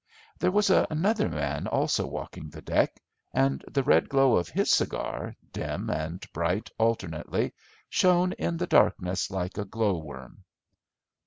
[0.39, 2.99] There was another man also walking the deck,
[3.33, 7.53] and the red glow of his cigar, dim and bright alternately,
[7.87, 10.43] shone in the darkness like a glow worm.